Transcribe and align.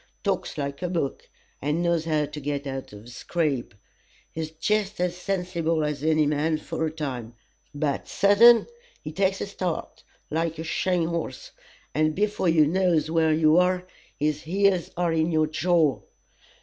Talks 0.23 0.57
like 0.57 0.81
a 0.81 0.89
book, 0.89 1.29
and 1.61 1.83
knows 1.83 2.05
how 2.05 2.25
to 2.25 2.39
get 2.39 2.65
out 2.65 2.91
of 2.91 3.03
a 3.03 3.07
scrape, 3.07 3.75
is 4.33 4.49
jest 4.49 4.99
as 4.99 5.15
sensible 5.15 5.83
as 5.83 6.03
any 6.03 6.25
man 6.25 6.57
for 6.57 6.87
a 6.87 6.91
time, 6.91 7.35
but, 7.75 8.07
sudden, 8.07 8.65
he 9.03 9.11
takes 9.11 9.41
a 9.41 9.45
start, 9.45 10.03
like 10.31 10.57
a 10.57 10.63
shying 10.63 11.05
horse, 11.05 11.51
and 11.93 12.15
before 12.15 12.49
you 12.49 12.65
knows 12.65 13.11
where 13.11 13.31
you 13.33 13.57
are, 13.57 13.85
his 14.17 14.41
heels 14.41 14.89
are 14.97 15.13
in 15.13 15.31
your 15.31 15.45
jaw. 15.45 16.01